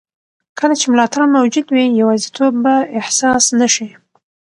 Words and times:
کله 0.59 0.73
چې 0.79 0.85
ملاتړ 0.93 1.21
موجود 1.37 1.67
وي، 1.69 1.85
یوازیتوب 2.01 2.53
به 2.63 2.75
احساس 2.99 3.43
نه 3.59 3.67
شي. 3.73 3.89